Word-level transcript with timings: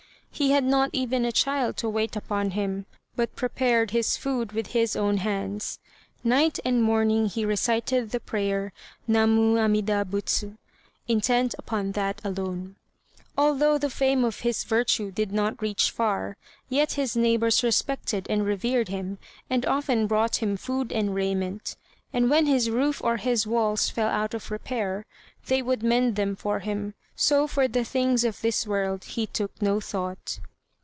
He 0.33 0.49
had 0.51 0.63
not 0.63 0.89
even 0.91 1.23
a 1.25 1.31
child 1.33 1.77
to 1.77 1.89
wait 1.89 2.15
upon 2.15 2.51
him, 2.51 2.87
but 3.15 3.35
prepared 3.35 3.91
his 3.91 4.15
food 4.17 4.53
with 4.53 4.67
his 4.67 4.95
own 4.95 5.17
hands. 5.17 5.77
Night 6.23 6.57
and 6.65 6.81
morning 6.81 7.27
he 7.27 7.45
recited 7.45 8.09
the 8.09 8.19
prayer 8.21 8.71
"Namu 9.07 9.59
Amida 9.59 10.03
Butsu," 10.05 10.57
intent 11.07 11.53
upon 11.59 11.91
that 11.91 12.21
alone. 12.23 12.77
Although 13.37 13.77
the 13.77 13.89
fame 13.89 14.23
of 14.23 14.39
his 14.39 14.63
virtue 14.63 15.11
did 15.11 15.31
not 15.33 15.61
reach 15.61 15.91
far, 15.91 16.37
yet 16.69 16.93
his 16.93 17.15
neighbours 17.15 17.61
respected 17.61 18.25
and 18.29 18.43
revered 18.45 18.87
him, 18.87 19.19
and 19.47 19.63
often 19.67 20.07
brought 20.07 20.37
him 20.37 20.55
food 20.57 20.91
and 20.91 21.13
raiment; 21.13 21.75
and 22.13 22.29
when 22.29 22.45
his 22.45 22.69
roof 22.69 22.99
or 23.03 23.17
his 23.17 23.45
walls 23.45 23.89
fell 23.89 24.09
out 24.09 24.33
of 24.33 24.49
repair, 24.49 25.05
they 25.47 25.61
would 25.61 25.81
mend 25.83 26.15
them 26.15 26.35
for 26.35 26.59
him; 26.59 26.93
so 27.15 27.45
for 27.45 27.67
the 27.67 27.83
things 27.85 28.23
of 28.23 28.41
this 28.41 28.65
world 28.65 29.03
he 29.03 29.25
took 29.27 29.61
no 29.61 29.79
thought. 29.79 30.39